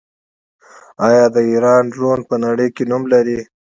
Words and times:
آیا 1.07 1.25
د 1.35 1.37
ایران 1.49 1.83
ډرون 1.93 2.19
په 2.29 2.35
نړۍ 2.45 2.67
کې 2.75 2.83
نوم 2.89 3.03
نلري؟ 3.11 3.39